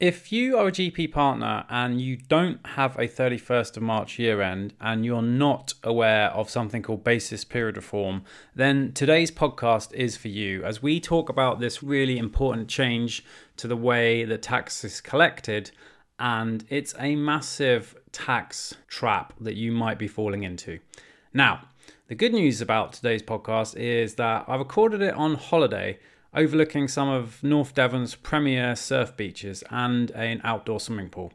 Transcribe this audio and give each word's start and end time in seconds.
If 0.00 0.30
you 0.30 0.56
are 0.56 0.68
a 0.68 0.70
GP 0.70 1.10
partner 1.10 1.64
and 1.68 2.00
you 2.00 2.18
don't 2.18 2.64
have 2.64 2.94
a 2.94 3.08
31st 3.08 3.78
of 3.78 3.82
March 3.82 4.16
year 4.16 4.40
end 4.40 4.72
and 4.80 5.04
you're 5.04 5.20
not 5.20 5.74
aware 5.82 6.28
of 6.28 6.48
something 6.48 6.82
called 6.82 7.02
basis 7.02 7.42
period 7.42 7.74
reform, 7.74 8.22
then 8.54 8.92
today's 8.92 9.32
podcast 9.32 9.92
is 9.92 10.16
for 10.16 10.28
you 10.28 10.62
as 10.62 10.80
we 10.80 11.00
talk 11.00 11.28
about 11.28 11.58
this 11.58 11.82
really 11.82 12.16
important 12.16 12.68
change 12.68 13.24
to 13.56 13.66
the 13.66 13.76
way 13.76 14.24
that 14.24 14.40
tax 14.40 14.84
is 14.84 15.00
collected. 15.00 15.72
And 16.16 16.64
it's 16.68 16.94
a 17.00 17.16
massive 17.16 17.96
tax 18.12 18.76
trap 18.86 19.32
that 19.40 19.56
you 19.56 19.72
might 19.72 19.98
be 19.98 20.06
falling 20.06 20.44
into. 20.44 20.78
Now, 21.34 21.70
the 22.06 22.14
good 22.14 22.32
news 22.32 22.60
about 22.60 22.92
today's 22.92 23.24
podcast 23.24 23.74
is 23.76 24.14
that 24.14 24.44
I 24.46 24.54
recorded 24.54 25.02
it 25.02 25.14
on 25.14 25.34
holiday 25.34 25.98
overlooking 26.34 26.88
some 26.88 27.08
of 27.08 27.42
North 27.42 27.74
Devon's 27.74 28.14
premier 28.14 28.76
surf 28.76 29.16
beaches 29.16 29.64
and 29.70 30.10
an 30.12 30.40
outdoor 30.44 30.80
swimming 30.80 31.08
pool. 31.08 31.32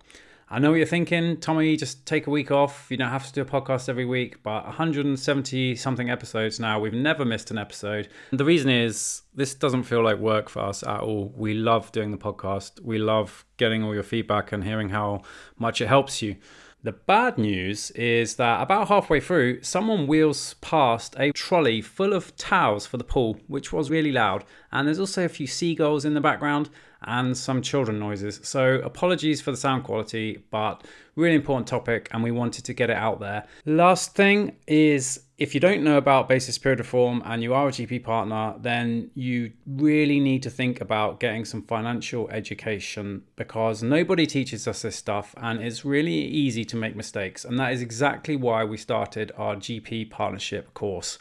I 0.49 0.59
know 0.59 0.70
what 0.70 0.75
you're 0.77 0.85
thinking, 0.85 1.38
Tommy, 1.38 1.75
just 1.77 2.05
take 2.05 2.27
a 2.27 2.29
week 2.29 2.51
off. 2.51 2.85
You 2.91 2.98
don't 2.98 3.09
have 3.09 3.25
to 3.25 3.34
do 3.34 3.41
a 3.41 3.45
podcast 3.45 3.89
every 3.89 4.05
week, 4.05 4.43
but 4.43 4.65
170 4.65 5.75
something 5.75 6.11
episodes 6.11 6.59
now. 6.59 6.79
We've 6.79 6.93
never 6.93 7.25
missed 7.25 7.49
an 7.49 7.57
episode. 7.57 8.07
And 8.29 8.39
the 8.39 8.45
reason 8.45 8.70
is 8.70 9.23
this 9.34 9.55
doesn't 9.55 9.84
feel 9.84 10.03
like 10.03 10.20
work 10.20 10.49
for 10.49 10.59
us 10.59 10.84
at 10.84 10.99
all. 10.99 11.34
We 11.35 11.55
love 11.55 11.91
doing 11.91 12.12
the 12.12 12.20
podcast, 12.20 12.79
we 12.81 12.99
love 12.99 13.45
getting 13.57 13.84
all 13.84 13.95
your 13.95 14.03
feedback 14.03 14.51
and 14.51 14.63
hearing 14.63 14.89
how 14.89 15.23
much 15.57 15.81
it 15.81 15.87
helps 15.87 16.21
you. 16.21 16.35
The 16.83 16.91
bad 16.91 17.37
news 17.37 17.91
is 17.91 18.35
that 18.35 18.61
about 18.61 18.89
halfway 18.89 19.21
through, 19.21 19.63
someone 19.63 20.05
wheels 20.05 20.55
past 20.55 21.15
a 21.17 21.31
trolley 21.31 21.81
full 21.81 22.11
of 22.11 22.35
towels 22.35 22.85
for 22.85 22.97
the 22.97 23.05
pool, 23.05 23.39
which 23.47 23.71
was 23.71 23.89
really 23.89 24.11
loud. 24.11 24.43
And 24.69 24.85
there's 24.85 24.99
also 24.99 25.23
a 25.23 25.29
few 25.29 25.47
seagulls 25.47 26.03
in 26.03 26.13
the 26.13 26.19
background 26.19 26.69
and 27.03 27.37
some 27.37 27.61
children 27.61 27.99
noises. 27.99 28.41
So, 28.43 28.81
apologies 28.83 29.39
for 29.39 29.51
the 29.51 29.57
sound 29.57 29.85
quality, 29.85 30.43
but 30.51 30.83
really 31.15 31.35
important 31.35 31.67
topic, 31.67 32.09
and 32.11 32.21
we 32.21 32.31
wanted 32.31 32.65
to 32.65 32.73
get 32.73 32.90
it 32.90 32.97
out 32.97 33.21
there. 33.21 33.45
Last 33.65 34.13
thing 34.13 34.57
is 34.68 35.21
if 35.37 35.55
you 35.55 35.59
don't 35.59 35.84
know 35.84 35.98
about 35.98 36.29
basis 36.29 36.57
period 36.57 36.79
reform 36.79 37.21
and 37.26 37.41
you 37.41 37.53
are 37.53 37.67
a 37.67 37.71
GP 37.71 38.03
partner, 38.03 38.55
then 38.59 39.09
you 39.15 39.51
really 39.65 40.20
need 40.20 40.43
to 40.43 40.49
think 40.49 40.79
about 40.79 41.20
getting 41.20 41.43
some 41.43 41.63
financial 41.63 42.29
education 42.29 43.23
because 43.35 43.81
nobody 43.81 44.27
teaches 44.27 44.67
us 44.67 44.84
this 44.84 44.95
stuff 44.95 45.34
and 45.37 45.59
it's 45.59 45.84
really 45.84 46.13
easy 46.13 46.63
to 46.65 46.75
make 46.75 46.95
mistakes. 46.95 47.45
And 47.45 47.59
that 47.59 47.73
is 47.73 47.81
exactly 47.81 48.35
why 48.35 48.63
we 48.63 48.77
started 48.77 49.31
our 49.35 49.55
GP 49.55 50.12
partnership 50.12 50.73
course. 50.75 51.17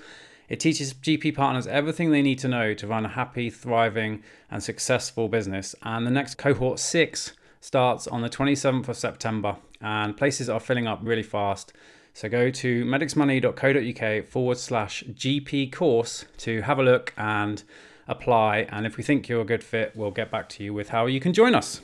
It 0.49 0.61
teaches 0.61 0.93
GP 0.93 1.35
partners 1.35 1.67
everything 1.67 2.11
they 2.11 2.21
need 2.21 2.39
to 2.41 2.49
know 2.49 2.75
to 2.75 2.87
run 2.87 3.07
a 3.07 3.09
happy, 3.09 3.49
thriving, 3.49 4.23
and 4.51 4.63
successful 4.63 5.29
business. 5.29 5.75
And 5.83 6.07
the 6.07 6.11
next 6.11 6.35
cohort 6.35 6.79
six 6.79 7.33
starts 7.63 8.07
on 8.07 8.21
the 8.21 8.29
27th 8.29 8.89
of 8.89 8.97
September, 8.99 9.57
and 9.81 10.15
places 10.15 10.51
are 10.51 10.61
filling 10.61 10.87
up 10.87 11.01
really 11.03 11.23
fast. 11.23 11.73
So 12.15 12.29
go 12.29 12.51
to 12.51 12.85
medicsmoney.co.uk 12.85 14.27
forward 14.27 14.59
slash 14.59 15.03
GP 15.05 15.73
course 15.73 16.27
to 16.39 16.61
have 16.63 16.79
a 16.79 16.83
look 16.83 17.15
and 17.17 17.63
apply. 18.07 18.67
And 18.71 18.87
if 18.87 18.97
we 18.97 19.03
think 19.03 19.29
you're 19.29 19.41
a 19.41 19.47
good 19.47 19.65
fit, 19.65 19.97
we'll 19.97 20.11
get 20.11 20.31
back 20.31 20.49
to 20.51 20.65
you 20.65 20.75
with 20.75 20.91
how 20.91 21.07
you 21.07 21.21
can 21.21 21.33
join 21.33 21.55
us. 21.55 21.81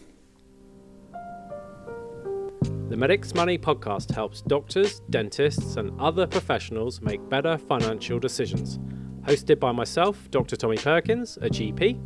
The 2.89 2.97
Medics 2.97 3.35
Money 3.35 3.59
podcast 3.59 4.15
helps 4.15 4.41
doctors, 4.41 5.01
dentists, 5.11 5.77
and 5.77 5.99
other 6.01 6.27
professionals 6.27 7.01
make 7.03 7.27
better 7.29 7.59
financial 7.59 8.19
decisions. 8.19 8.79
Hosted 9.23 9.61
by 9.61 9.73
myself, 9.73 10.31
Dr. 10.31 10.57
Tommy 10.57 10.79
Perkins, 10.79 11.37
a 11.39 11.51
GP. 11.51 11.99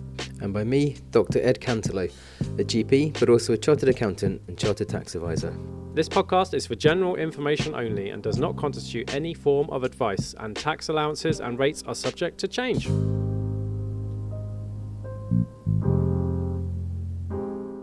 And 0.43 0.53
by 0.53 0.65
me, 0.65 0.97
Dr. 1.13 1.41
Ed 1.41 1.61
Canterlow, 1.61 2.13
a 2.59 2.65
GP, 2.65 3.19
but 3.21 3.29
also 3.29 3.53
a 3.53 3.57
chartered 3.57 3.91
accountant 3.91 4.43
and 4.49 4.59
chartered 4.59 4.89
tax 4.89 5.15
advisor. 5.15 5.57
This 5.95 6.09
podcast 6.09 6.55
is 6.55 6.67
for 6.67 6.75
general 6.75 7.17
information 7.17 7.75
only 7.75 8.09
and 8.09 8.23
does 8.23 8.39
not 8.39 8.57
constitute 8.57 9.15
any 9.15 9.35
form 9.35 9.69
of 9.69 9.85
advice, 9.85 10.35
and 10.39 10.57
tax 10.57 10.89
allowances 10.89 11.39
and 11.39 11.59
rates 11.59 11.85
are 11.87 11.95
subject 11.95 12.39
to 12.39 12.49
change. 12.49 12.87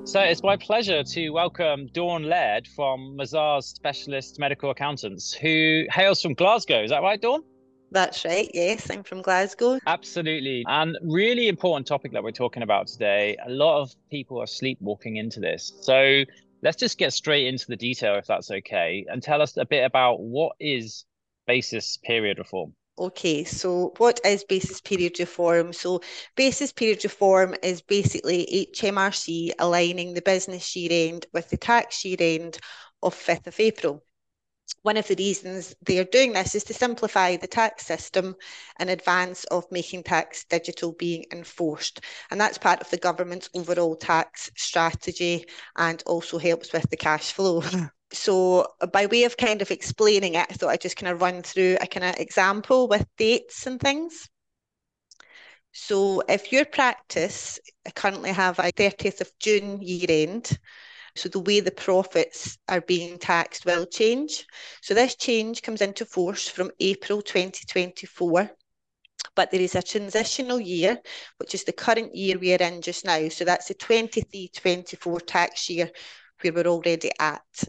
So 0.05 0.21
it's 0.21 0.41
my 0.41 0.57
pleasure 0.57 1.03
to 1.03 1.29
welcome 1.29 1.85
Dawn 1.93 2.23
Laird 2.23 2.67
from 2.69 3.15
Mazars 3.15 3.65
Specialist 3.65 4.39
Medical 4.39 4.71
Accountants, 4.71 5.31
who 5.31 5.85
hails 5.91 6.19
from 6.19 6.33
Glasgow. 6.33 6.81
Is 6.81 6.89
that 6.89 7.03
right, 7.03 7.21
Dawn? 7.21 7.43
That's 7.91 8.25
right. 8.25 8.49
Yes, 8.55 8.89
I'm 8.89 9.03
from 9.03 9.21
Glasgow. 9.21 9.77
Absolutely. 9.85 10.63
And 10.67 10.97
really 11.03 11.47
important 11.47 11.85
topic 11.85 12.13
that 12.13 12.23
we're 12.23 12.31
talking 12.31 12.63
about 12.63 12.87
today. 12.87 13.37
A 13.45 13.51
lot 13.51 13.81
of 13.81 13.95
people 14.09 14.41
are 14.41 14.47
sleepwalking 14.47 15.17
into 15.17 15.39
this. 15.39 15.73
So 15.81 16.23
let's 16.61 16.77
just 16.77 16.97
get 16.97 17.13
straight 17.13 17.47
into 17.47 17.65
the 17.67 17.75
detail, 17.75 18.15
if 18.15 18.25
that's 18.25 18.51
okay, 18.51 19.05
and 19.09 19.21
tell 19.21 19.41
us 19.41 19.57
a 19.57 19.65
bit 19.65 19.85
about 19.85 20.19
what 20.19 20.55
is 20.59 21.05
basis 21.47 21.97
period 21.97 22.37
reform. 22.37 22.73
Okay, 22.97 23.45
so 23.45 23.93
what 23.97 24.19
is 24.25 24.43
basis 24.43 24.81
period 24.81 25.17
reform? 25.19 25.71
So, 25.71 26.01
basis 26.35 26.73
period 26.73 27.01
reform 27.05 27.55
is 27.63 27.81
basically 27.81 28.67
HMRC 28.75 29.51
aligning 29.57 30.13
the 30.13 30.21
business 30.21 30.75
year 30.75 31.09
end 31.09 31.25
with 31.33 31.49
the 31.49 31.55
tax 31.55 32.03
year 32.03 32.17
end 32.19 32.59
of 33.01 33.15
5th 33.15 33.47
of 33.47 33.59
April. 33.59 34.03
One 34.81 34.97
of 34.97 35.07
the 35.07 35.15
reasons 35.15 35.75
they 35.81 35.99
are 35.99 36.05
doing 36.05 36.33
this 36.33 36.55
is 36.55 36.63
to 36.65 36.73
simplify 36.73 37.35
the 37.35 37.47
tax 37.47 37.85
system 37.85 38.35
in 38.79 38.89
advance 38.89 39.43
of 39.45 39.71
making 39.71 40.03
tax 40.03 40.45
digital 40.45 40.93
being 40.93 41.25
enforced. 41.31 42.01
And 42.31 42.39
that's 42.39 42.57
part 42.57 42.81
of 42.81 42.89
the 42.89 42.97
government's 42.97 43.49
overall 43.53 43.95
tax 43.95 44.49
strategy 44.55 45.45
and 45.75 46.01
also 46.05 46.37
helps 46.37 46.71
with 46.71 46.89
the 46.89 46.97
cash 46.97 47.33
flow. 47.33 47.63
so 48.11 48.67
by 48.91 49.05
way 49.05 49.23
of 49.23 49.37
kind 49.37 49.61
of 49.61 49.71
explaining 49.71 50.35
it, 50.35 50.47
I 50.49 50.53
thought 50.53 50.69
I'd 50.69 50.81
just 50.81 50.97
kind 50.97 51.11
of 51.11 51.21
run 51.21 51.43
through 51.43 51.77
a 51.81 51.87
kind 51.87 52.05
of 52.05 52.19
example 52.19 52.87
with 52.87 53.05
dates 53.17 53.67
and 53.67 53.79
things. 53.79 54.29
So 55.71 56.21
if 56.27 56.51
your 56.51 56.65
practice 56.65 57.59
currently 57.95 58.31
have 58.31 58.59
a 58.59 58.71
30th 58.71 59.21
of 59.21 59.31
June 59.39 59.81
year 59.81 60.07
end, 60.09 60.57
so 61.19 61.27
the 61.27 61.39
way 61.39 61.59
the 61.59 61.71
profits 61.71 62.57
are 62.69 62.81
being 62.81 63.19
taxed 63.19 63.65
will 63.65 63.85
change. 63.85 64.45
So 64.81 64.93
this 64.93 65.15
change 65.15 65.61
comes 65.61 65.81
into 65.81 66.05
force 66.05 66.47
from 66.47 66.71
April 66.79 67.21
2024 67.21 68.49
but 69.35 69.51
there 69.51 69.61
is 69.61 69.75
a 69.75 69.81
transitional 69.81 70.59
year, 70.59 70.97
which 71.37 71.53
is 71.53 71.63
the 71.63 71.73
current 71.73 72.15
year 72.15 72.37
we 72.37 72.53
are 72.53 72.63
in 72.63 72.81
just 72.81 73.05
now. 73.05 73.27
So 73.29 73.45
that's 73.45 73.67
the 73.67 73.73
23 73.73 74.49
24 74.53 75.19
tax 75.21 75.69
year 75.69 75.91
where 76.41 76.53
we're 76.53 76.67
already 76.67 77.11
at. 77.19 77.63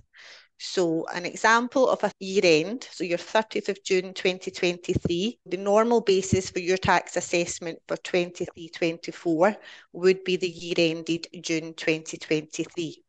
So 0.58 1.06
an 1.06 1.24
example 1.24 1.88
of 1.88 2.04
a 2.04 2.12
year 2.18 2.42
end, 2.44 2.86
so 2.92 3.02
your 3.02 3.18
30th 3.18 3.70
of 3.70 3.82
June 3.82 4.12
2023, 4.12 5.38
the 5.46 5.56
normal 5.56 6.02
basis 6.02 6.50
for 6.50 6.58
your 6.58 6.76
tax 6.76 7.16
assessment 7.16 7.78
for 7.88 7.96
23-24 7.96 9.56
would 9.94 10.22
be 10.22 10.36
the 10.36 10.50
year 10.50 10.74
ended 10.76 11.28
June 11.40 11.72
2023. 11.72 13.02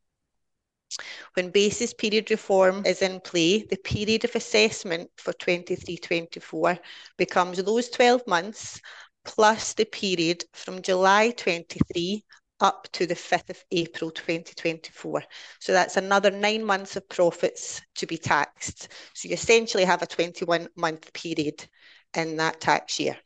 When 1.34 1.52
basis 1.52 1.94
period 1.94 2.32
reform 2.32 2.86
is 2.86 3.02
in 3.02 3.20
play, 3.22 3.64
the 3.64 3.78
period 3.78 4.26
of 4.26 4.36
assessment 4.36 5.10
for 5.18 5.34
23-24 5.34 6.80
becomes 7.18 7.64
those 7.64 7.90
12 7.90 8.28
months 8.28 8.82
plus 9.24 9.74
the 9.74 9.86
period 9.86 10.44
from 10.54 10.82
July 10.82 11.32
23 11.32 12.24
up 12.60 12.88
to 12.94 13.06
the 13.06 13.16
5th 13.16 13.50
of 13.50 13.64
April 13.72 14.12
2024. 14.12 15.24
So 15.60 15.74
that's 15.74 15.98
another 15.98 16.30
nine 16.30 16.64
months 16.64 16.96
of 16.96 17.10
profits 17.10 17.82
to 17.96 18.06
be 18.06 18.18
taxed. 18.18 18.90
So 19.14 19.28
you 19.28 19.34
essentially 19.34 19.84
have 19.84 20.02
a 20.02 20.08
21 20.08 20.68
month 20.76 21.12
period 21.14 21.68
in 22.16 22.38
that 22.38 22.62
tax 22.62 23.00
year. 23.00 23.18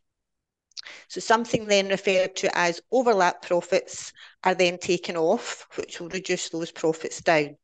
So 1.08 1.20
something 1.20 1.66
then 1.66 1.90
referred 1.90 2.36
to 2.38 2.58
as 2.58 2.82
overlap 2.92 3.42
profits 3.42 4.14
are 4.44 4.56
then 4.56 4.78
taken 4.78 5.18
off, 5.18 5.68
which 5.76 6.00
will 6.00 6.10
reduce 6.10 6.50
those 6.50 6.72
profits 6.72 7.22
down. 7.22 7.58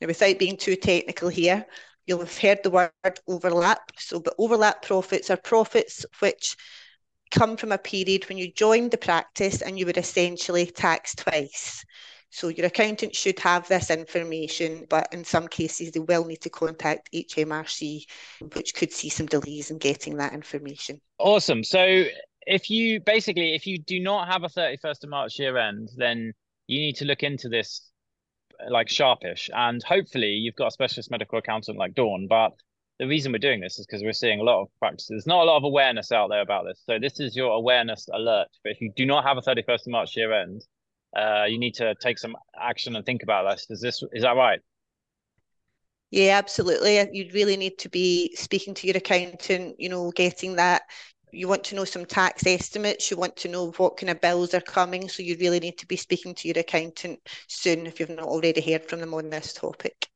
Now, 0.00 0.06
without 0.06 0.38
being 0.38 0.56
too 0.56 0.76
technical 0.76 1.28
here, 1.28 1.66
you'll 2.06 2.20
have 2.20 2.38
heard 2.38 2.62
the 2.62 2.70
word 2.70 3.20
overlap. 3.26 3.92
So, 3.98 4.20
but 4.20 4.34
overlap 4.38 4.82
profits 4.82 5.30
are 5.30 5.36
profits 5.36 6.04
which 6.20 6.56
come 7.30 7.56
from 7.56 7.72
a 7.72 7.78
period 7.78 8.28
when 8.28 8.38
you 8.38 8.52
joined 8.52 8.90
the 8.90 8.98
practice 8.98 9.62
and 9.62 9.78
you 9.78 9.86
were 9.86 9.92
essentially 9.96 10.66
taxed 10.66 11.18
twice. 11.18 11.84
So 12.30 12.48
your 12.48 12.66
accountant 12.66 13.14
should 13.14 13.38
have 13.40 13.68
this 13.68 13.90
information, 13.90 14.86
but 14.88 15.08
in 15.12 15.22
some 15.22 15.48
cases 15.48 15.92
they 15.92 16.00
will 16.00 16.24
need 16.24 16.40
to 16.40 16.50
contact 16.50 17.10
HMRC, 17.12 18.04
which 18.54 18.74
could 18.74 18.90
see 18.90 19.10
some 19.10 19.26
delays 19.26 19.70
in 19.70 19.76
getting 19.76 20.16
that 20.16 20.32
information. 20.32 21.00
Awesome. 21.18 21.62
So 21.62 22.04
if 22.46 22.70
you 22.70 23.00
basically 23.00 23.54
if 23.54 23.66
you 23.66 23.78
do 23.78 24.00
not 24.00 24.28
have 24.28 24.42
a 24.44 24.48
31st 24.48 25.04
of 25.04 25.10
March 25.10 25.38
year 25.38 25.56
end, 25.56 25.90
then 25.96 26.32
you 26.66 26.80
need 26.80 26.96
to 26.96 27.04
look 27.04 27.22
into 27.22 27.48
this 27.48 27.88
like 28.68 28.88
sharpish 28.88 29.50
and 29.54 29.82
hopefully 29.82 30.28
you've 30.28 30.54
got 30.54 30.68
a 30.68 30.70
specialist 30.70 31.10
medical 31.10 31.38
accountant 31.38 31.78
like 31.78 31.94
Dawn, 31.94 32.26
but 32.28 32.52
the 32.98 33.08
reason 33.08 33.32
we're 33.32 33.38
doing 33.38 33.60
this 33.60 33.78
is 33.80 33.86
because 33.86 34.02
we're 34.02 34.12
seeing 34.12 34.38
a 34.38 34.44
lot 34.44 34.62
of 34.62 34.68
practices. 34.78 35.08
There's 35.08 35.26
not 35.26 35.42
a 35.42 35.44
lot 35.44 35.56
of 35.56 35.64
awareness 35.64 36.12
out 36.12 36.28
there 36.28 36.40
about 36.40 36.64
this. 36.66 36.80
So 36.86 37.00
this 37.00 37.18
is 37.18 37.34
your 37.34 37.50
awareness 37.50 38.06
alert. 38.12 38.46
But 38.62 38.72
if 38.72 38.80
you 38.80 38.92
do 38.94 39.04
not 39.06 39.24
have 39.24 39.38
a 39.38 39.40
31st 39.40 39.86
of 39.86 39.86
March 39.88 40.16
year 40.16 40.32
end, 40.32 40.64
uh, 41.16 41.44
you 41.48 41.58
need 41.58 41.74
to 41.74 41.96
take 41.96 42.18
some 42.18 42.36
action 42.56 42.94
and 42.94 43.04
think 43.04 43.24
about 43.24 43.50
this. 43.50 43.66
Is 43.70 43.80
this 43.80 44.04
is 44.12 44.22
that 44.22 44.36
right? 44.36 44.60
Yeah, 46.12 46.38
absolutely. 46.38 47.00
You 47.12 47.30
really 47.32 47.56
need 47.56 47.78
to 47.78 47.88
be 47.88 48.36
speaking 48.36 48.74
to 48.74 48.86
your 48.86 48.98
accountant, 48.98 49.80
you 49.80 49.88
know, 49.88 50.12
getting 50.12 50.56
that. 50.56 50.82
You 51.32 51.48
want 51.48 51.64
to 51.64 51.74
know 51.74 51.84
some 51.84 52.04
tax 52.04 52.46
estimates. 52.46 53.10
You 53.10 53.16
want 53.16 53.36
to 53.36 53.48
know 53.48 53.70
what 53.72 53.96
kind 53.96 54.10
of 54.10 54.20
bills 54.20 54.54
are 54.54 54.60
coming. 54.60 55.08
So 55.08 55.22
you 55.22 55.36
really 55.38 55.60
need 55.60 55.78
to 55.78 55.86
be 55.86 55.96
speaking 55.96 56.34
to 56.36 56.48
your 56.48 56.58
accountant 56.58 57.20
soon 57.48 57.86
if 57.86 57.98
you've 57.98 58.10
not 58.10 58.26
already 58.26 58.60
heard 58.60 58.84
from 58.84 59.00
them 59.00 59.14
on 59.14 59.30
this 59.30 59.54
topic. 59.54 60.08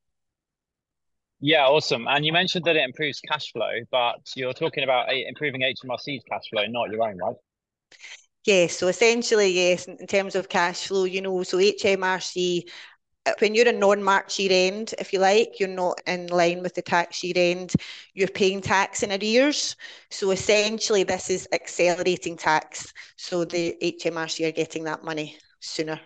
Yeah, 1.41 1.67
awesome. 1.67 2.07
And 2.09 2.25
you 2.25 2.33
mentioned 2.33 2.65
that 2.65 2.77
it 2.77 2.85
improves 2.85 3.21
cash 3.21 3.53
flow, 3.53 3.73
but 3.91 4.21
you're 4.37 4.55
talking 4.55 4.85
about 4.85 5.13
improving 5.13 5.63
HMRC's 5.63 6.25
cash 6.29 6.49
flow, 6.51 6.65
not 6.67 6.91
your 6.91 7.03
own, 7.03 7.19
right? 7.19 7.37
Yes, 8.45 8.77
so 8.77 8.87
essentially, 8.87 9.49
yes, 9.49 9.87
in 9.87 10.07
terms 10.07 10.37
of 10.37 10.49
cash 10.49 10.87
flow, 10.87 11.05
you 11.05 11.21
know, 11.21 11.43
so 11.43 11.59
HMRC, 11.59 12.65
uh, 12.69 12.71
Uh, 13.27 13.33
when 13.41 13.55
you're 13.55 13.69
a 13.69 13.73
non-March 13.73 14.39
year 14.39 14.51
end, 14.53 14.95
if 14.99 15.13
you 15.13 15.19
like, 15.19 15.61
you're 15.61 15.69
not 15.69 16.01
in 16.07 16.29
line 16.29 16.63
with 16.63 16.75
the 16.75 16.83
tax 16.83 17.23
year 17.23 17.35
end, 17.37 17.75
you're 18.15 18.29
paying 18.29 18.61
tax 18.61 19.03
in 19.03 19.13
arrears. 19.13 19.77
So 20.11 20.31
essentially, 20.31 21.03
this 21.03 21.29
is 21.29 21.49
accelerating 21.53 22.37
tax. 22.37 22.93
So 23.17 23.45
the 23.45 23.77
HMRC 23.83 24.49
are 24.49 24.53
getting 24.53 24.85
that 24.85 25.05
money 25.05 25.37
sooner 25.61 26.01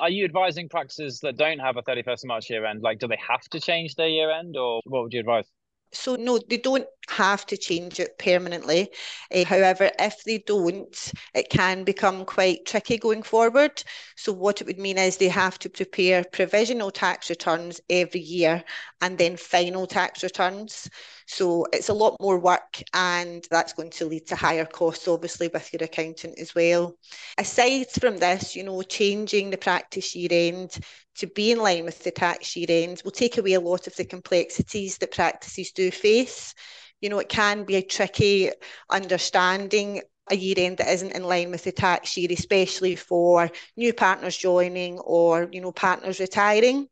are 0.00 0.10
you 0.10 0.24
advising 0.24 0.68
practices 0.68 1.20
that 1.20 1.36
don't 1.36 1.58
have 1.58 1.76
a 1.76 1.82
31st 1.82 2.24
of 2.24 2.28
March 2.28 2.50
year 2.50 2.64
end? 2.64 2.82
Like, 2.82 2.98
do 2.98 3.08
they 3.08 3.18
have 3.28 3.42
to 3.50 3.60
change 3.60 3.94
their 3.94 4.08
year 4.08 4.30
end 4.30 4.56
or 4.56 4.80
what 4.84 5.04
would 5.04 5.12
you 5.12 5.20
advise? 5.20 5.50
So, 5.92 6.16
no, 6.16 6.38
they 6.38 6.58
don't 6.58 6.86
have 7.08 7.46
to 7.46 7.56
change 7.56 7.98
it 8.00 8.18
permanently. 8.18 8.90
Uh, 9.34 9.44
however, 9.44 9.90
if 9.98 10.22
they 10.24 10.38
don't, 10.38 11.12
it 11.34 11.48
can 11.48 11.84
become 11.84 12.24
quite 12.24 12.66
tricky 12.66 12.98
going 12.98 13.22
forward. 13.22 13.82
So, 14.16 14.32
what 14.32 14.60
it 14.60 14.66
would 14.66 14.78
mean 14.78 14.98
is 14.98 15.16
they 15.16 15.28
have 15.28 15.58
to 15.60 15.70
prepare 15.70 16.24
provisional 16.24 16.90
tax 16.90 17.30
returns 17.30 17.80
every 17.88 18.20
year 18.20 18.62
and 19.00 19.16
then 19.16 19.36
final 19.36 19.86
tax 19.86 20.22
returns. 20.22 20.88
So, 21.26 21.66
it's 21.72 21.88
a 21.88 21.94
lot 21.94 22.16
more 22.20 22.38
work, 22.38 22.82
and 22.94 23.46
that's 23.50 23.72
going 23.72 23.90
to 23.90 24.06
lead 24.06 24.26
to 24.28 24.36
higher 24.36 24.64
costs, 24.64 25.08
obviously, 25.08 25.48
with 25.48 25.72
your 25.72 25.82
accountant 25.82 26.38
as 26.38 26.54
well. 26.54 26.96
Aside 27.38 27.90
from 27.90 28.18
this, 28.18 28.54
you 28.54 28.62
know, 28.62 28.82
changing 28.82 29.50
the 29.50 29.58
practice 29.58 30.14
year 30.14 30.28
end 30.30 30.78
to 31.16 31.26
be 31.26 31.52
in 31.52 31.58
line 31.58 31.84
with 31.84 32.02
the 32.04 32.10
tax 32.10 32.56
year 32.56 32.66
end 32.68 33.02
will 33.04 33.10
take 33.10 33.38
away 33.38 33.54
a 33.54 33.60
lot 33.60 33.86
of 33.86 33.96
the 33.96 34.04
complexities 34.04 34.98
that 34.98 35.12
practices 35.12 35.72
do 35.72 35.90
face. 35.90 36.54
You 37.00 37.08
know, 37.08 37.18
it 37.18 37.28
can 37.28 37.64
be 37.64 37.76
a 37.76 37.82
tricky 37.82 38.50
understanding 38.90 40.02
a 40.30 40.36
year 40.36 40.56
end 40.58 40.78
that 40.78 40.92
isn't 40.92 41.12
in 41.12 41.24
line 41.24 41.50
with 41.50 41.64
the 41.64 41.72
tax 41.72 42.16
year, 42.16 42.28
especially 42.30 42.96
for 42.96 43.50
new 43.76 43.92
partners 43.92 44.36
joining 44.36 44.98
or, 44.98 45.48
you 45.52 45.60
know, 45.60 45.72
partners 45.72 46.20
retiring. 46.20 46.88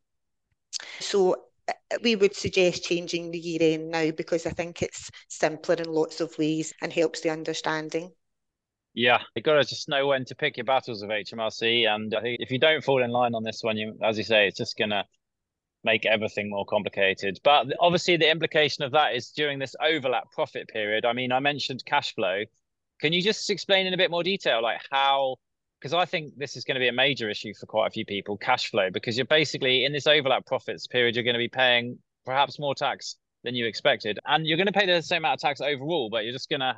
So 1.01 1.37
Uh, 1.69 1.73
we 2.03 2.17
would 2.17 2.35
suggest 2.35 2.85
changing 2.85 3.31
the 3.31 3.39
year 3.39 3.75
end 3.75 3.91
now 3.91 4.11
because 4.11 4.47
I 4.47 4.51
think 4.51 4.83
it's 4.83 5.11
simpler 5.29 5.77
in 5.77 5.93
lots 5.93 6.21
of 6.21 6.37
ways 6.39 6.73
and 6.83 6.93
helps 6.93 7.21
the 7.21 7.31
understanding. 7.31 8.13
Yeah, 8.95 9.21
you 9.35 9.43
got 9.43 9.55
to 9.55 9.65
just 9.65 9.89
know 9.89 10.07
when 10.07 10.25
to 10.27 10.37
pick 10.37 10.57
your 10.57 10.65
battles 10.65 11.03
with 11.03 11.11
HMRC, 11.11 11.89
and 11.89 12.15
I 12.15 12.21
think 12.21 12.37
if 12.41 12.51
you 12.53 12.61
don't 12.61 12.85
fall 12.85 13.03
in 13.03 13.11
line 13.11 13.35
on 13.35 13.43
this 13.43 13.61
one, 13.63 13.77
you, 13.77 13.99
as 14.03 14.17
you 14.17 14.25
say, 14.25 14.47
it's 14.47 14.59
just 14.59 14.79
gonna 14.79 15.05
make 15.83 16.07
everything 16.07 16.49
more 16.49 16.65
complicated. 16.65 17.41
But 17.43 17.67
obviously, 17.81 18.17
the 18.17 18.31
implication 18.31 18.85
of 18.85 18.93
that 18.93 19.15
is 19.15 19.31
during 19.31 19.59
this 19.59 19.75
overlap 19.83 20.31
profit 20.31 20.69
period. 20.69 21.05
I 21.05 21.13
mean, 21.13 21.33
I 21.33 21.41
mentioned 21.41 21.85
cash 21.85 22.15
flow. 22.15 22.45
Can 23.01 23.13
you 23.13 23.21
just 23.21 23.51
explain 23.51 23.87
in 23.87 23.95
a 23.95 23.99
bit 23.99 24.11
more 24.11 24.23
detail, 24.23 24.63
like 24.63 24.81
how? 24.91 25.37
Because 25.85 25.93
I 25.93 26.07
think 26.07 26.39
this 26.39 26.57
is 26.57 26.65
going 26.65 26.77
to 26.77 26.81
be 26.81 26.89
a 26.89 26.95
major 26.95 27.29
issue 27.29 27.53
for 27.53 27.67
quite 27.67 27.89
a 27.89 27.91
few 27.91 28.07
people, 28.07 28.39
cash 28.39 28.71
flow, 28.71 28.89
because 28.91 29.19
you're 29.19 29.27
basically 29.27 29.85
in 29.85 29.93
this 29.93 30.07
overlap 30.07 30.47
profits 30.47 30.87
period, 30.87 31.15
you're 31.15 31.25
going 31.25 31.35
to 31.35 31.39
be 31.39 31.51
paying 31.51 31.99
perhaps 32.25 32.59
more 32.59 32.75
tax 32.75 33.17
than 33.43 33.55
you 33.55 33.67
expected, 33.67 34.19
and 34.25 34.47
you're 34.47 34.57
going 34.57 34.67
to 34.67 34.73
pay 34.73 34.87
the 34.87 35.03
same 35.03 35.19
amount 35.19 35.35
of 35.35 35.41
tax 35.41 35.61
overall, 35.61 36.09
but 36.09 36.25
you're 36.25 36.33
just 36.33 36.49
going 36.49 36.61
to, 36.61 36.75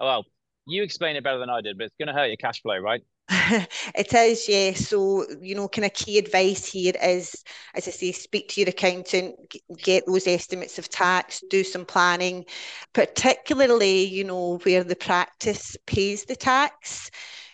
oh, 0.00 0.04
well, 0.04 0.24
you 0.66 0.82
explain 0.82 1.16
it 1.16 1.24
better 1.24 1.38
than 1.38 1.48
I 1.48 1.62
did, 1.62 1.78
but 1.78 1.84
it's 1.84 1.94
going 1.98 2.08
to 2.08 2.12
hurt 2.12 2.26
your 2.26 2.36
cash 2.36 2.60
flow, 2.60 2.76
right? 2.76 3.00
it 3.30 4.12
is, 4.12 4.46
yeah. 4.46 4.74
So, 4.74 5.24
you 5.40 5.54
know, 5.54 5.68
kind 5.68 5.86
of 5.86 5.94
key 5.94 6.18
advice 6.18 6.70
here 6.70 6.92
is, 7.02 7.42
as 7.74 7.88
I 7.88 7.90
say, 7.90 8.12
speak 8.12 8.48
to 8.50 8.60
your 8.60 8.68
accountant, 8.68 9.34
get 9.78 10.04
those 10.06 10.26
estimates 10.26 10.78
of 10.78 10.90
tax, 10.90 11.42
do 11.48 11.64
some 11.64 11.86
planning, 11.86 12.44
particularly, 12.92 14.04
you 14.04 14.24
know, 14.24 14.58
where 14.58 14.84
the 14.84 14.94
practice 14.94 15.74
pays 15.86 16.26
the 16.26 16.36
tax. 16.36 17.10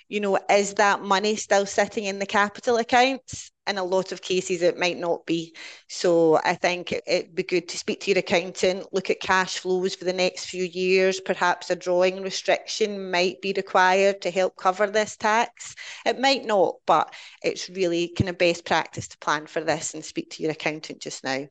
You 0.08 0.20
know, 0.20 0.38
is 0.50 0.75
that 0.75 1.02
money 1.02 1.37
still 1.37 1.66
sitting 1.66 2.05
in 2.05 2.19
the 2.19 2.26
capital 2.26 2.76
accounts? 2.76 3.50
in 3.69 3.78
a 3.78 3.84
lot 3.84 4.12
of 4.12 4.22
cases 4.22 4.62
it 4.62 4.78
might 4.78 4.96
not 4.96 5.25
be. 5.26 5.55
So 5.88 6.40
I 6.43 6.55
think 6.55 6.93
it'd 7.06 7.34
be 7.34 7.43
good 7.43 7.69
to 7.69 7.78
speak 7.78 8.00
to 8.00 8.10
your 8.10 8.19
accountant, 8.19 8.93
look 8.93 9.10
at 9.10 9.20
cash 9.20 9.58
flows 9.58 9.94
for 9.94 10.05
the 10.05 10.12
next 10.12 10.46
few 10.46 10.64
years. 10.64 11.20
Perhaps 11.20 11.70
a 11.70 11.76
drawing 11.76 12.22
restriction 12.22 13.10
might 13.10 13.40
be 13.43 13.52
required 13.55 14.22
to 14.22 14.31
help 14.31 14.56
cover 14.56 14.87
this 14.87 15.16
tax. 15.16 15.76
It 16.06 16.19
might 16.19 16.46
not, 16.46 16.76
but 16.87 17.12
it's 17.43 17.69
really 17.69 18.08
kind 18.08 18.31
of 18.31 18.38
best 18.38 18.64
practice 18.64 19.08
to 19.08 19.19
plan 19.19 19.46
for 19.46 19.62
this 19.62 19.94
and 19.94 20.04
speak 20.04 20.31
to 20.31 20.43
your 20.43 20.52
accountant 20.52 21.00
just 21.00 21.22
now. 21.22 21.46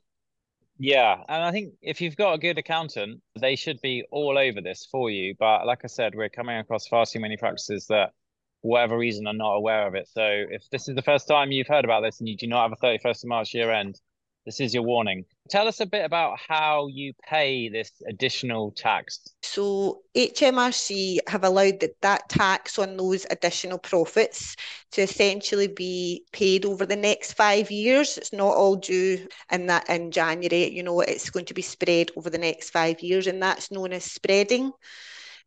Yeah, 0.79 1.23
and 1.27 1.43
I 1.43 1.51
think 1.51 1.73
if 1.81 2.01
you've 2.01 2.15
got 2.15 2.33
a 2.33 2.37
good 2.37 2.59
accountant, 2.59 3.21
they 3.39 3.55
should 3.55 3.81
be 3.81 4.03
all 4.11 4.37
over 4.37 4.61
this 4.61 4.87
for 4.91 5.09
you. 5.09 5.33
But 5.39 5.65
like 5.65 5.81
I 5.83 5.87
said, 5.87 6.13
we're 6.13 6.29
coming 6.29 6.57
across 6.57 6.87
far 6.87 7.05
too 7.05 7.19
many 7.19 7.35
practices 7.35 7.87
that 7.87 8.11
whatever 8.61 8.97
reason 8.97 9.27
are 9.27 9.33
not 9.33 9.53
aware 9.53 9.87
of 9.87 9.95
it. 9.95 10.07
So 10.07 10.23
if 10.25 10.69
this 10.71 10.89
is 10.89 10.95
the 10.95 11.01
first 11.01 11.27
time 11.27 11.51
you've 11.51 11.67
heard 11.67 11.85
about 11.85 12.01
this 12.01 12.19
and 12.19 12.27
you 12.27 12.35
do 12.35 12.47
not 12.47 12.69
have 12.69 12.77
a 12.81 12.85
31st 12.85 13.23
of 13.23 13.29
March 13.29 13.53
year 13.53 13.71
end, 13.71 13.99
this 14.47 14.61
is 14.61 14.73
your 14.73 14.83
warning. 14.83 15.25
Tell 15.49 15.67
us 15.67 15.81
a 15.81 15.85
bit 15.85 16.05
about 16.05 16.39
how 16.39 16.87
you 16.87 17.11
pay 17.21 17.67
this 17.67 17.91
additional 18.07 18.71
tax. 18.71 19.19
So 19.43 20.03
HMRC 20.15 21.19
have 21.27 21.43
allowed 21.43 21.81
that, 21.81 21.99
that 22.01 22.29
tax 22.29 22.79
on 22.79 22.95
those 22.95 23.25
additional 23.29 23.77
profits 23.77 24.55
to 24.93 25.01
essentially 25.01 25.67
be 25.67 26.23
paid 26.31 26.63
over 26.63 26.85
the 26.85 26.95
next 26.95 27.33
five 27.33 27.69
years. 27.69 28.17
It's 28.17 28.31
not 28.31 28.55
all 28.55 28.77
due 28.77 29.27
in 29.51 29.65
that 29.65 29.89
in 29.89 30.11
January. 30.11 30.71
You 30.73 30.83
know, 30.83 31.01
it's 31.01 31.29
going 31.29 31.45
to 31.45 31.53
be 31.53 31.61
spread 31.61 32.11
over 32.15 32.29
the 32.29 32.37
next 32.37 32.69
five 32.69 33.01
years, 33.01 33.27
and 33.27 33.43
that's 33.43 33.69
known 33.69 33.91
as 33.91 34.05
spreading. 34.05 34.71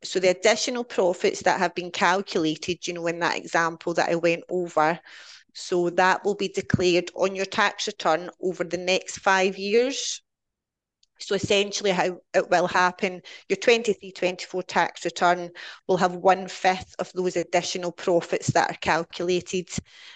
So 0.03 0.19
the 0.19 0.31
additional 0.31 0.85
profits 0.85 1.43
that 1.43 1.59
have 1.59 1.75
been 1.75 1.91
calculated, 1.91 2.87
you 2.87 2.95
know, 2.95 3.07
in 3.07 3.19
that 3.19 3.37
example 3.37 3.93
that 3.95 4.09
I 4.09 4.15
went 4.15 4.45
over, 4.49 4.99
so 5.55 5.91
that 5.91 6.25
will 6.25 6.37
be 6.37 6.49
declared 6.49 7.11
on 7.15 7.35
your 7.35 7.45
tax 7.45 7.87
return 7.87 8.31
over 8.41 8.65
the 8.65 8.79
next 8.79 9.19
five 9.19 9.59
years. 9.59 10.23
So 11.19 11.35
essentially 11.35 11.91
how 11.91 12.19
it 12.33 12.49
will 12.49 12.67
happen, 12.67 13.21
your 13.51 13.59
23-24 13.59 14.65
tax 14.67 15.05
return 15.05 15.51
will 15.87 15.99
have 15.99 16.15
one 16.15 16.49
fifth 16.49 16.95
of 16.99 17.13
those 17.13 17.37
additional 17.37 17.93
profits 17.93 18.49
that 18.53 18.71
are 18.71 18.79
calculated 18.81 19.69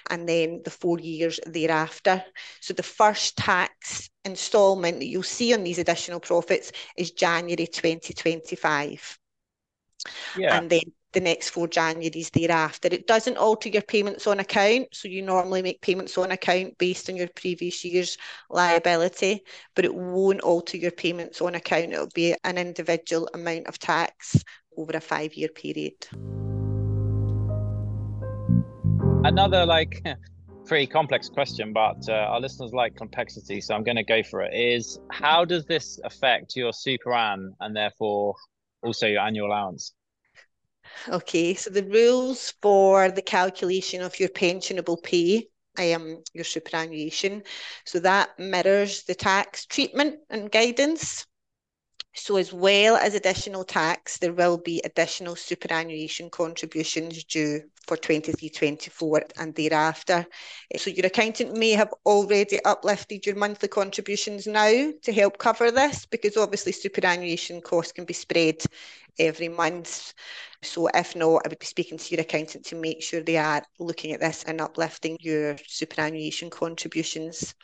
and 0.08 0.26
then 0.26 0.62
the 0.64 0.70
four 0.70 0.98
years 0.98 1.38
thereafter. 1.46 2.24
So 2.60 2.72
the 2.72 2.82
first 2.82 3.36
tax 3.36 4.08
instalment 4.24 5.00
that 5.00 5.06
you'll 5.06 5.22
see 5.22 5.52
on 5.52 5.62
these 5.62 5.78
additional 5.78 6.20
profits 6.20 6.72
is 6.96 7.10
January 7.10 7.66
2025 7.66 9.18
yeah. 10.36 10.56
and 10.56 10.70
then 10.70 10.82
the 11.14 11.20
next 11.20 11.50
four 11.50 11.66
Januaries 11.66 12.30
thereafter. 12.32 12.88
It 12.90 13.06
doesn't 13.06 13.38
alter 13.38 13.68
your 13.68 13.82
payments 13.82 14.26
on 14.26 14.40
account. 14.40 14.88
So 14.92 15.08
you 15.08 15.22
normally 15.22 15.62
make 15.62 15.80
payments 15.80 16.18
on 16.18 16.32
account 16.32 16.76
based 16.76 17.08
on 17.08 17.16
your 17.16 17.28
previous 17.34 17.84
year's 17.84 18.18
liability, 18.50 19.42
but 19.74 19.84
it 19.84 19.94
won't 19.94 20.40
alter 20.40 20.76
your 20.76 20.90
payments 20.90 21.40
on 21.40 21.54
account. 21.54 21.92
It'll 21.92 22.08
be 22.14 22.34
an 22.44 22.58
individual 22.58 23.28
amount 23.32 23.68
of 23.68 23.78
tax 23.78 24.44
over 24.76 24.92
a 24.92 25.00
five 25.00 25.34
year 25.34 25.48
period. 25.48 25.94
Another 29.24 29.64
like 29.64 30.04
pretty 30.66 30.86
complex 30.86 31.28
question, 31.28 31.72
but 31.72 32.08
uh, 32.08 32.12
our 32.12 32.40
listeners 32.40 32.72
like 32.72 32.96
complexity, 32.96 33.60
so 33.60 33.74
I'm 33.74 33.84
going 33.84 33.96
to 33.96 34.04
go 34.04 34.22
for 34.22 34.42
it. 34.42 34.52
Is 34.52 34.98
how 35.10 35.44
does 35.44 35.64
this 35.66 36.00
affect 36.04 36.56
your 36.56 36.72
superann 36.72 37.50
and 37.60 37.76
therefore 37.76 38.34
also 38.84 39.06
your 39.08 39.22
annual 39.22 39.48
allowance? 39.48 39.94
Okay, 41.08 41.54
so 41.54 41.70
the 41.70 41.84
rules 41.84 42.52
for 42.62 43.10
the 43.10 43.22
calculation 43.22 44.02
of 44.02 44.18
your 44.20 44.28
pensionable 44.28 45.02
pay, 45.02 45.48
um, 45.78 46.22
your 46.34 46.44
superannuation, 46.44 47.42
so 47.86 48.00
that 48.00 48.38
mirrors 48.38 49.02
the 49.04 49.14
tax 49.14 49.66
treatment 49.66 50.20
and 50.30 50.50
guidance 50.50 51.26
So, 52.14 52.36
as 52.36 52.52
well 52.52 52.96
as 52.96 53.14
additional 53.14 53.64
tax, 53.64 54.18
there 54.18 54.32
will 54.32 54.56
be 54.58 54.80
additional 54.84 55.36
superannuation 55.36 56.30
contributions 56.30 57.24
due 57.24 57.62
for 57.86 57.96
23 57.96 58.50
24 58.50 59.24
and 59.36 59.54
thereafter. 59.54 60.26
So, 60.76 60.90
your 60.90 61.06
accountant 61.06 61.56
may 61.56 61.70
have 61.72 61.92
already 62.06 62.62
uplifted 62.64 63.26
your 63.26 63.36
monthly 63.36 63.68
contributions 63.68 64.46
now 64.46 64.92
to 65.02 65.12
help 65.12 65.38
cover 65.38 65.70
this 65.70 66.06
because 66.06 66.36
obviously 66.36 66.72
superannuation 66.72 67.60
costs 67.60 67.92
can 67.92 68.04
be 68.04 68.14
spread 68.14 68.62
every 69.18 69.48
month. 69.48 70.14
So, 70.62 70.88
if 70.94 71.16
not, 71.16 71.42
I 71.44 71.48
would 71.48 71.58
be 71.58 71.66
speaking 71.66 71.98
to 71.98 72.14
your 72.14 72.22
accountant 72.22 72.66
to 72.66 72.76
make 72.76 73.02
sure 73.02 73.20
they 73.22 73.36
are 73.36 73.62
looking 73.78 74.12
at 74.12 74.20
this 74.20 74.44
and 74.44 74.60
uplifting 74.60 75.18
your 75.20 75.56
superannuation 75.66 76.50
contributions. 76.50 77.54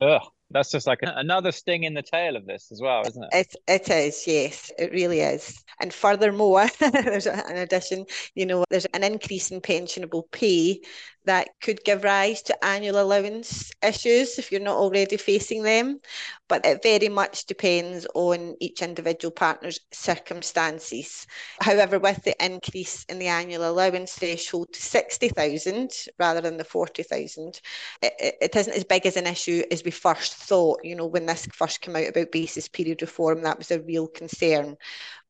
Ugh, 0.00 0.22
that's 0.50 0.70
just 0.70 0.86
like 0.86 1.00
another 1.02 1.52
sting 1.52 1.84
in 1.84 1.94
the 1.94 2.02
tail 2.02 2.36
of 2.36 2.46
this 2.46 2.70
as 2.72 2.80
well, 2.80 3.02
isn't 3.06 3.24
it? 3.32 3.46
It, 3.46 3.56
it 3.66 3.90
is, 3.90 4.26
yes, 4.26 4.70
it 4.78 4.92
really 4.92 5.20
is. 5.20 5.62
And 5.80 5.92
furthermore, 5.92 6.66
there's 6.78 7.26
an 7.26 7.56
addition, 7.56 8.06
you 8.34 8.46
know, 8.46 8.64
there's 8.70 8.86
an 8.86 9.04
increase 9.04 9.50
in 9.50 9.60
pensionable 9.60 10.30
pay 10.30 10.80
that 11.26 11.48
could 11.60 11.82
give 11.84 12.04
rise 12.04 12.40
to 12.40 12.64
annual 12.64 13.00
allowance 13.00 13.72
issues 13.84 14.38
if 14.38 14.50
you're 14.50 14.60
not 14.60 14.76
already 14.76 15.16
facing 15.16 15.62
them. 15.64 16.00
But 16.48 16.64
it 16.64 16.82
very 16.82 17.08
much 17.08 17.46
depends 17.46 18.06
on 18.14 18.54
each 18.60 18.80
individual 18.80 19.32
partner's 19.32 19.80
circumstances. 19.92 21.26
However, 21.60 21.98
with 21.98 22.22
the 22.22 22.36
increase 22.44 23.04
in 23.08 23.18
the 23.18 23.26
annual 23.26 23.68
allowance 23.68 24.14
threshold 24.14 24.72
to 24.72 24.80
60,000 24.80 25.90
rather 26.20 26.40
than 26.40 26.56
the 26.56 26.64
40,000, 26.64 27.60
it, 28.02 28.36
it 28.40 28.56
isn't 28.56 28.76
as 28.76 28.84
big 28.84 29.04
as 29.04 29.16
an 29.16 29.26
issue 29.26 29.64
as 29.72 29.82
we 29.82 29.90
first 29.90 30.35
thought. 30.36 30.80
You 30.84 30.94
know, 30.94 31.06
when 31.06 31.26
this 31.26 31.46
first 31.52 31.80
came 31.80 31.96
out 31.96 32.08
about 32.08 32.32
basis 32.32 32.68
period 32.68 33.02
reform, 33.02 33.42
that 33.42 33.58
was 33.58 33.70
a 33.70 33.80
real 33.80 34.06
concern. 34.06 34.76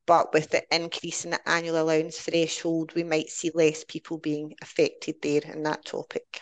But 0.05 0.33
with 0.33 0.49
the 0.49 0.63
increase 0.73 1.25
in 1.25 1.31
the 1.31 1.49
annual 1.49 1.81
allowance 1.81 2.19
threshold, 2.19 2.93
we 2.95 3.03
might 3.03 3.29
see 3.29 3.51
less 3.53 3.83
people 3.83 4.17
being 4.17 4.55
affected 4.61 5.15
there 5.21 5.41
in 5.43 5.63
that 5.63 5.83
topic. 5.85 6.41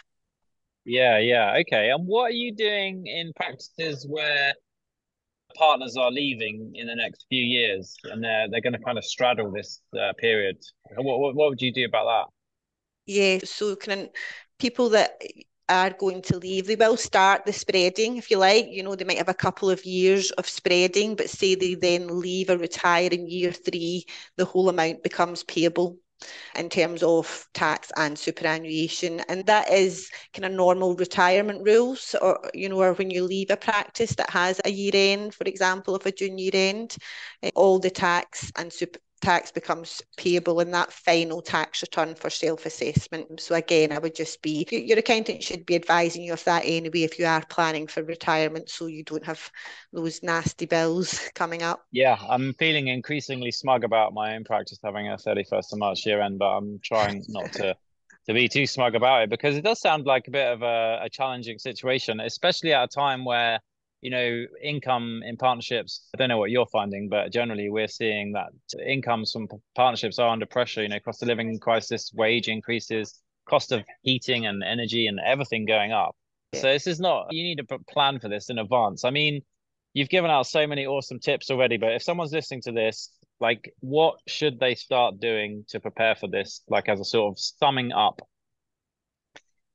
Yeah, 0.86 1.18
yeah. 1.18 1.58
Okay. 1.62 1.90
And 1.90 2.06
what 2.06 2.30
are 2.30 2.36
you 2.36 2.54
doing 2.54 3.08
in 3.08 3.34
practices 3.36 4.06
where 4.08 4.54
partners 5.56 5.98
are 5.98 6.12
leaving 6.12 6.74
in 6.76 6.86
the 6.86 6.96
next 6.96 7.26
few 7.30 7.42
years 7.44 7.96
and 8.04 8.24
they're 8.24 8.48
they're 8.50 8.62
going 8.62 8.74
to 8.74 8.80
kind 8.80 8.98
of 8.98 9.06
straddle 9.06 9.52
this 9.52 9.82
uh, 10.00 10.14
period? 10.20 10.58
What, 10.96 11.20
what 11.20 11.36
what 11.36 11.50
would 11.50 11.62
you 11.62 11.74
do 11.74 11.86
about 11.86 12.06
that? 12.06 12.32
Yeah, 13.12 13.40
so 13.44 13.70
of 13.70 14.10
people 14.60 14.90
that 14.90 15.22
are 15.70 15.92
going 15.92 16.22
to 16.24 16.38
leave. 16.38 16.68
They 16.68 16.76
will 16.76 16.98
start 16.98 17.46
the 17.46 17.54
spreading, 17.54 18.18
if 18.18 18.30
you 18.32 18.38
like. 18.38 18.68
You 18.70 18.84
know, 18.84 18.96
they 18.96 19.06
might 19.06 19.18
have 19.18 19.30
a 19.30 19.34
couple 19.34 19.70
of 19.70 19.86
years 19.86 20.32
of 20.32 20.48
spreading, 20.48 21.16
but 21.16 21.30
say 21.30 21.56
they 21.56 21.76
then 21.76 22.20
leave 22.20 22.50
or 22.50 22.58
retire 22.58 23.10
in 23.12 23.28
year 23.30 23.52
three, 23.52 24.06
the 24.38 24.46
whole 24.46 24.70
amount 24.70 25.04
becomes 25.04 25.44
payable 25.44 25.98
in 26.56 26.70
terms 26.70 27.04
of 27.04 27.48
tax 27.54 27.92
and 27.98 28.18
superannuation. 28.18 29.20
And 29.28 29.46
that 29.48 29.72
is 29.72 30.10
kind 30.34 30.46
of 30.46 30.52
normal 30.54 30.96
retirement 30.96 31.62
rules, 31.66 32.16
or, 32.22 32.40
you 32.54 32.70
know, 32.70 32.78
or 32.82 32.94
when 32.94 33.10
you 33.12 33.24
leave 33.24 33.52
a 33.52 33.58
practice 33.58 34.16
that 34.16 34.30
has 34.30 34.62
a 34.64 34.72
year 34.72 34.92
end, 34.94 35.34
for 35.34 35.44
example, 35.44 35.96
of 35.96 36.06
a 36.06 36.12
June 36.12 36.38
year 36.38 36.52
end, 36.54 36.96
eh, 37.44 37.52
all 37.56 37.80
the 37.80 37.90
tax 37.90 38.52
and 38.58 38.72
super 38.72 39.00
tax 39.26 39.52
becomes 39.52 40.04
payable 40.18 40.60
in 40.60 40.70
that 40.70 40.94
final 40.94 41.42
tax 41.42 41.82
return 41.82 42.14
for 42.14 42.30
self-assessment. 42.30 43.42
So 43.42 43.56
again, 43.56 43.92
I 43.92 43.98
would 43.98 44.14
just 44.14 44.40
be 44.44 44.68
your 44.70 45.00
accountant 45.00 45.42
should 45.42 45.66
be 45.66 45.74
advising 45.74 46.22
you 46.22 46.34
of 46.34 46.44
that 46.44 46.62
anyway 46.64 47.02
if 47.02 47.18
you 47.18 47.26
are 47.26 47.44
planning 47.50 47.88
for 47.88 48.04
retirement, 48.04 48.70
so 48.70 48.86
you 48.86 49.04
don't 49.04 49.26
have 49.26 49.50
those 49.92 50.22
nasty 50.22 50.68
bills 50.68 51.20
coming 51.34 51.64
up. 51.64 51.84
Yeah, 51.92 52.18
I'm 52.30 52.54
feeling 52.54 52.88
increasingly 52.88 53.50
smug 53.50 53.84
about 53.84 54.14
my 54.14 54.36
own 54.36 54.44
practice 54.44 54.78
having 54.84 55.08
a 55.08 55.18
31st 55.18 55.74
of 55.74 55.80
March 55.80 56.06
year 56.06 56.22
end, 56.22 56.38
but 56.38 56.56
I'm 56.56 56.80
trying 56.84 57.24
not 57.28 57.52
to. 57.54 57.76
to 58.28 58.34
be 58.34 58.48
too 58.48 58.66
smug 58.66 58.96
about 58.96 59.22
it 59.22 59.30
because 59.30 59.56
it 59.56 59.64
does 59.64 59.80
sound 59.80 60.08
like 60.08 60.28
a 60.28 60.32
bit 60.32 60.52
of 60.52 60.64
a, 60.64 61.02
a 61.04 61.10
challenging 61.12 61.60
situation, 61.60 62.20
especially 62.20 62.74
at 62.74 62.84
a 62.84 62.88
time 62.88 63.24
where 63.24 63.60
you 64.06 64.12
know, 64.12 64.46
income 64.62 65.24
in 65.26 65.36
partnerships, 65.36 66.08
I 66.14 66.18
don't 66.18 66.30
know 66.30 66.38
what 66.38 66.52
you're 66.52 66.68
finding, 66.68 67.10
but 67.10 67.34
generally 67.34 67.72
we're 67.72 67.88
seeing 67.88 68.34
that 68.34 68.50
incomes 68.86 69.32
from 69.32 69.48
partnerships 69.76 70.20
are 70.20 70.30
under 70.30 70.46
pressure, 70.46 70.84
you 70.84 70.90
know, 70.90 71.00
cost 71.00 71.24
of 71.24 71.28
living 71.28 71.58
crisis, 71.58 72.12
wage 72.14 72.48
increases, 72.48 73.20
cost 73.50 73.72
of 73.72 73.84
heating 74.04 74.46
and 74.46 74.62
energy 74.64 75.08
and 75.08 75.20
everything 75.26 75.66
going 75.66 75.92
up. 75.92 76.16
Yeah. 76.54 76.62
So 76.62 76.68
this 76.68 76.86
is 76.86 77.00
not, 77.00 77.34
you 77.34 77.42
need 77.42 77.58
to 77.68 77.80
plan 77.90 78.20
for 78.20 78.30
this 78.30 78.52
in 78.52 78.60
advance. 78.60 79.04
I 79.06 79.10
mean, 79.10 79.42
you've 79.94 80.10
given 80.10 80.30
out 80.30 80.46
so 80.46 80.68
many 80.68 80.86
awesome 80.86 81.18
tips 81.18 81.50
already, 81.50 81.78
but 81.78 81.94
if 81.94 82.04
someone's 82.04 82.32
listening 82.32 82.62
to 82.66 82.72
this, 82.72 83.10
like 83.40 83.74
what 83.80 84.18
should 84.28 84.60
they 84.60 84.76
start 84.76 85.20
doing 85.20 85.66
to 85.70 85.80
prepare 85.80 86.14
for 86.14 86.28
this, 86.28 86.62
like 86.70 86.90
as 86.90 87.00
a 87.00 87.06
sort 87.06 87.34
of 87.34 87.40
summing 87.40 87.92
up? 87.92 88.22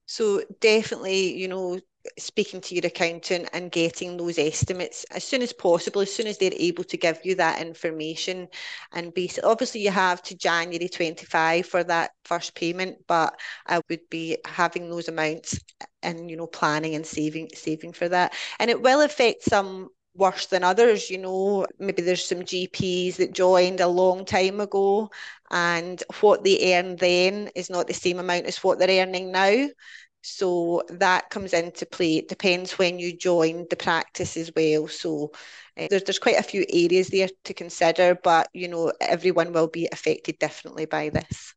So 0.07 0.45
definitely, 0.61 1.37
you 1.37 1.49
know, 1.49 1.81
speaking 2.19 2.61
to 2.63 2.75
your 2.75 2.87
accountant 2.87 3.49
and 3.53 3.71
getting 3.71 4.17
those 4.17 4.39
estimates 4.39 5.05
as 5.11 5.25
soon 5.25 5.43
as 5.43 5.53
possible, 5.53 6.01
as 6.01 6.13
soon 6.13 6.27
as 6.27 6.39
they're 6.39 6.51
able 6.57 6.85
to 6.85 6.97
give 6.97 7.21
you 7.25 7.35
that 7.37 7.61
information. 7.61 8.49
And 8.93 9.13
basically, 9.15 9.51
obviously, 9.51 9.81
you 9.83 9.91
have 9.91 10.23
to 10.25 10.37
January 10.37 10.89
25 10.89 11.67
for 11.67 11.85
that 11.85 12.13
first 12.25 12.55
payment, 12.55 12.99
but 13.07 13.39
I 13.67 13.81
would 13.89 14.09
be 14.11 14.39
having 14.47 14.91
those 14.91 15.09
amounts 15.09 15.59
and 16.03 16.31
you 16.31 16.37
know 16.37 16.47
planning 16.47 16.95
and 16.95 17.07
saving 17.07 17.51
saving 17.55 17.93
for 17.93 18.09
that. 18.09 18.35
And 18.59 18.71
it 18.71 18.81
will 18.81 19.03
affect 19.03 19.43
some 19.45 19.91
worse 20.15 20.47
than 20.47 20.65
others. 20.65 21.11
You 21.11 21.19
know, 21.19 21.67
maybe 21.79 22.03
there's 22.03 22.25
some 22.25 22.45
GPs 22.45 23.17
that 23.17 23.33
joined 23.33 23.81
a 23.81 23.89
long 23.89 24.25
time 24.25 24.61
ago, 24.61 25.11
and 25.51 26.03
what 26.21 26.45
they 26.45 26.75
earn 26.77 26.97
then 26.97 27.51
is 27.55 27.71
not 27.71 27.87
the 27.87 27.95
same 27.95 28.19
amount 28.19 28.47
as 28.47 28.63
what 28.65 28.79
they're 28.79 29.03
earning 29.03 29.33
now. 29.33 29.67
So 30.23 30.83
that 30.91 31.31
comes 31.31 31.53
into 31.53 31.87
play. 31.87 32.17
It 32.19 32.29
depends 32.29 32.79
when 32.79 32.99
you 32.99 33.17
join 33.17 33.67
the 33.71 33.77
practice 33.77 34.37
as 34.37 34.53
well. 34.55 34.87
So 34.89 35.33
uh, 35.79 35.87
there's 35.89 36.05
there's 36.05 36.19
quite 36.19 36.39
a 36.39 36.43
few 36.43 36.65
areas 36.69 37.09
there 37.09 37.29
to 37.45 37.55
consider, 37.55 38.15
but 38.23 38.49
you 38.53 38.69
know 38.69 38.93
everyone 39.01 39.53
will 39.53 39.69
be 39.69 39.89
affected 39.91 40.39
differently 40.39 40.85
by 40.85 41.09
this. 41.09 41.55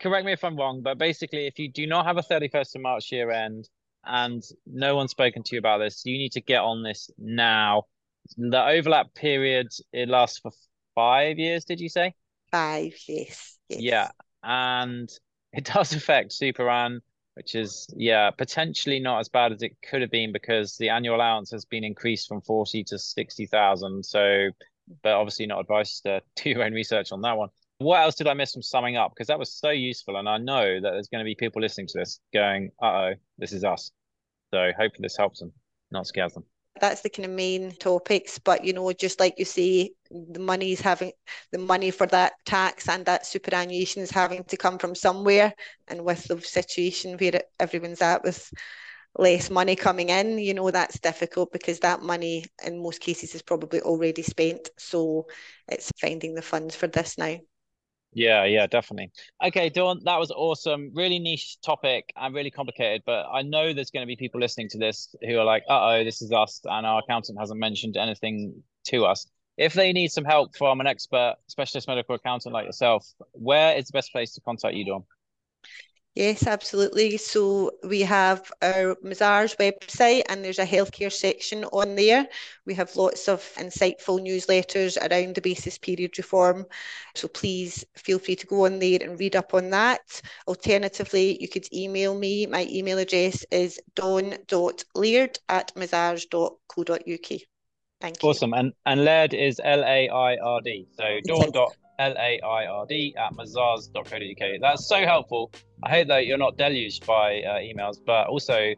Correct 0.00 0.24
me 0.24 0.32
if 0.32 0.44
I'm 0.44 0.56
wrong, 0.56 0.80
but 0.82 0.98
basically, 0.98 1.46
if 1.46 1.58
you 1.58 1.70
do 1.70 1.86
not 1.86 2.06
have 2.06 2.16
a 2.16 2.22
31st 2.22 2.76
of 2.76 2.82
March 2.82 3.12
year 3.12 3.30
end 3.30 3.68
and 4.04 4.42
no 4.66 4.96
one's 4.96 5.10
spoken 5.10 5.42
to 5.42 5.56
you 5.56 5.58
about 5.58 5.78
this, 5.78 6.06
you 6.06 6.16
need 6.16 6.32
to 6.32 6.40
get 6.40 6.60
on 6.60 6.82
this 6.82 7.10
now. 7.18 7.84
The 8.36 8.64
overlap 8.64 9.14
period 9.14 9.68
it 9.92 10.08
lasts 10.08 10.38
for 10.38 10.52
five 10.94 11.38
years. 11.38 11.64
Did 11.64 11.80
you 11.80 11.88
say? 11.88 12.14
Five, 12.50 12.94
yes. 13.08 13.58
yes. 13.68 13.80
Yeah, 13.80 14.10
and 14.42 15.10
it 15.52 15.64
does 15.74 15.92
affect 15.92 16.30
Superann 16.30 17.00
which 17.34 17.54
is 17.54 17.86
yeah 17.96 18.30
potentially 18.30 19.00
not 19.00 19.20
as 19.20 19.28
bad 19.28 19.52
as 19.52 19.62
it 19.62 19.76
could 19.88 20.00
have 20.00 20.10
been 20.10 20.32
because 20.32 20.76
the 20.76 20.88
annual 20.88 21.16
allowance 21.16 21.50
has 21.50 21.64
been 21.64 21.84
increased 21.84 22.28
from 22.28 22.40
40 22.40 22.84
to 22.84 22.98
60,000 22.98 24.04
so 24.04 24.50
but 25.02 25.12
obviously 25.12 25.46
not 25.46 25.60
advice 25.60 26.00
to 26.00 26.20
do 26.36 26.50
your 26.50 26.64
own 26.64 26.72
research 26.72 27.12
on 27.12 27.22
that 27.22 27.36
one. 27.36 27.48
What 27.78 28.02
else 28.02 28.14
did 28.14 28.26
I 28.26 28.34
miss 28.34 28.52
from 28.52 28.62
summing 28.62 28.96
up? 28.96 29.12
Because 29.14 29.28
that 29.28 29.38
was 29.38 29.52
so 29.52 29.70
useful 29.70 30.16
and 30.16 30.28
I 30.28 30.36
know 30.36 30.80
that 30.80 30.90
there's 30.90 31.08
going 31.08 31.24
to 31.24 31.28
be 31.28 31.34
people 31.34 31.62
listening 31.62 31.86
to 31.88 31.98
this 31.98 32.20
going 32.32 32.70
uh-oh 32.82 33.14
this 33.38 33.52
is 33.52 33.64
us. 33.64 33.90
So 34.52 34.70
hopefully 34.76 35.02
this 35.02 35.16
helps 35.16 35.40
them 35.40 35.52
not 35.90 36.06
scares 36.06 36.34
them 36.34 36.44
that's 36.80 37.02
the 37.02 37.10
kind 37.10 37.26
of 37.26 37.32
main 37.32 37.72
topics 37.72 38.38
but 38.38 38.64
you 38.64 38.72
know 38.72 38.92
just 38.92 39.20
like 39.20 39.34
you 39.38 39.44
say 39.44 39.90
the 40.10 40.40
money's 40.40 40.80
having 40.80 41.12
the 41.52 41.58
money 41.58 41.90
for 41.90 42.06
that 42.06 42.32
tax 42.44 42.88
and 42.88 43.06
that 43.06 43.26
superannuation 43.26 44.02
is 44.02 44.10
having 44.10 44.44
to 44.44 44.56
come 44.56 44.78
from 44.78 44.94
somewhere. 44.94 45.52
And 45.88 46.04
with 46.04 46.24
the 46.26 46.40
situation 46.40 47.16
where 47.18 47.42
everyone's 47.60 48.02
at 48.02 48.24
with 48.24 48.50
less 49.18 49.50
money 49.50 49.74
coming 49.76 50.08
in 50.10 50.38
you 50.38 50.54
know 50.54 50.70
that's 50.70 51.00
difficult 51.00 51.52
because 51.52 51.80
that 51.80 52.02
money 52.02 52.44
in 52.64 52.82
most 52.82 53.00
cases 53.00 53.34
is 53.34 53.42
probably 53.42 53.80
already 53.80 54.22
spent. 54.22 54.68
So 54.78 55.26
it's 55.68 55.90
finding 56.00 56.34
the 56.34 56.42
funds 56.42 56.74
for 56.76 56.86
this 56.86 57.18
now 57.18 57.36
yeah, 58.12 58.44
yeah, 58.44 58.66
definitely. 58.66 59.12
Okay, 59.44 59.68
Dawn, 59.68 60.00
that 60.04 60.18
was 60.18 60.30
awesome. 60.30 60.90
Really 60.94 61.18
niche 61.18 61.58
topic 61.60 62.12
and 62.16 62.34
really 62.34 62.50
complicated, 62.50 63.02
but 63.06 63.26
I 63.32 63.42
know 63.42 63.72
there's 63.72 63.90
going 63.90 64.02
to 64.02 64.06
be 64.06 64.16
people 64.16 64.40
listening 64.40 64.68
to 64.70 64.78
this 64.78 65.14
who 65.22 65.38
are 65.38 65.44
like, 65.44 65.62
uh 65.68 65.92
oh, 65.92 66.04
this 66.04 66.20
is 66.20 66.32
us, 66.32 66.60
and 66.64 66.86
our 66.86 67.00
accountant 67.00 67.38
hasn't 67.38 67.60
mentioned 67.60 67.96
anything 67.96 68.62
to 68.86 69.04
us. 69.04 69.26
If 69.56 69.74
they 69.74 69.92
need 69.92 70.10
some 70.10 70.24
help 70.24 70.56
from 70.56 70.80
an 70.80 70.86
expert 70.86 71.36
specialist 71.46 71.86
medical 71.86 72.14
accountant 72.14 72.52
like 72.52 72.66
yourself, 72.66 73.06
where 73.32 73.76
is 73.76 73.86
the 73.86 73.92
best 73.92 74.10
place 74.12 74.32
to 74.34 74.40
contact 74.40 74.74
you, 74.74 74.86
Dawn? 74.86 75.04
Yes, 76.20 76.46
absolutely. 76.46 77.16
So 77.16 77.70
we 77.82 78.02
have 78.02 78.52
our 78.60 78.94
Mazars 78.96 79.56
website 79.56 80.24
and 80.28 80.44
there's 80.44 80.58
a 80.58 80.66
healthcare 80.66 81.10
section 81.10 81.64
on 81.64 81.94
there. 81.94 82.28
We 82.66 82.74
have 82.74 82.94
lots 82.94 83.26
of 83.26 83.40
insightful 83.56 84.20
newsletters 84.20 84.98
around 84.98 85.34
the 85.34 85.40
basis 85.40 85.78
period 85.78 86.18
reform. 86.18 86.66
So 87.14 87.26
please 87.26 87.86
feel 87.96 88.18
free 88.18 88.36
to 88.36 88.46
go 88.46 88.66
on 88.66 88.80
there 88.80 88.98
and 89.00 89.18
read 89.18 89.34
up 89.34 89.54
on 89.54 89.70
that. 89.70 90.20
Alternatively, 90.46 91.38
you 91.40 91.48
could 91.48 91.72
email 91.72 92.14
me. 92.14 92.44
My 92.44 92.66
email 92.70 92.98
address 92.98 93.42
is 93.50 93.80
dawn.laird 93.94 95.38
at 95.48 95.74
mazars.co.uk. 95.74 97.40
Thank 98.00 98.22
you. 98.22 98.28
Awesome. 98.28 98.52
And 98.52 98.74
and 98.84 99.06
Laird 99.06 99.32
is 99.32 99.58
L 99.64 99.82
A 99.84 100.10
I 100.10 100.36
R 100.36 100.60
D. 100.60 100.86
So 100.98 101.04
Dawn 101.24 101.50
dot 101.50 101.76
L 102.00 102.14
A 102.18 102.40
I 102.40 102.66
R 102.66 102.86
D 102.86 103.14
at 103.16 103.34
mazars.co.uk. 103.34 104.60
That's 104.60 104.86
so 104.86 105.04
helpful. 105.04 105.52
I 105.82 105.90
hope 105.90 106.08
that 106.08 106.26
you're 106.26 106.38
not 106.38 106.56
deluged 106.56 107.06
by 107.06 107.42
uh, 107.42 107.58
emails, 107.58 107.98
but 108.04 108.26
also, 108.28 108.74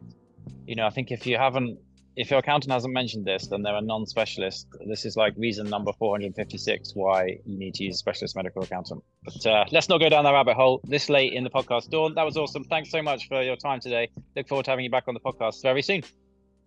you 0.67 0.75
know, 0.75 0.85
I 0.85 0.89
think 0.89 1.11
if 1.11 1.25
you 1.25 1.37
haven't, 1.37 1.79
if 2.15 2.29
your 2.29 2.39
accountant 2.39 2.71
hasn't 2.71 2.93
mentioned 2.93 3.25
this, 3.25 3.47
then 3.47 3.63
they're 3.63 3.75
a 3.75 3.81
non-specialist. 3.81 4.67
This 4.87 5.05
is 5.05 5.15
like 5.15 5.33
reason 5.37 5.69
number 5.69 5.91
456 5.93 6.91
why 6.93 7.39
you 7.45 7.57
need 7.57 7.73
to 7.75 7.85
use 7.85 7.95
a 7.95 7.97
specialist 7.97 8.35
medical 8.35 8.61
accountant. 8.61 9.03
But 9.23 9.45
uh, 9.45 9.65
let's 9.71 9.89
not 9.89 9.99
go 9.99 10.09
down 10.09 10.25
that 10.25 10.31
rabbit 10.33 10.55
hole 10.55 10.81
this 10.83 11.09
late 11.09 11.33
in 11.33 11.43
the 11.43 11.49
podcast. 11.49 11.89
Dawn, 11.89 12.13
that 12.15 12.23
was 12.23 12.37
awesome. 12.37 12.65
Thanks 12.65 12.91
so 12.91 13.01
much 13.01 13.27
for 13.29 13.41
your 13.41 13.55
time 13.55 13.79
today. 13.79 14.09
Look 14.35 14.47
forward 14.47 14.65
to 14.65 14.71
having 14.71 14.83
you 14.83 14.91
back 14.91 15.05
on 15.07 15.13
the 15.13 15.21
podcast 15.21 15.61
very 15.63 15.81
soon. 15.81 16.03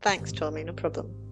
Thanks, 0.03 0.33
Tommy. 0.33 0.65
No 0.65 0.73
problem. 0.73 1.25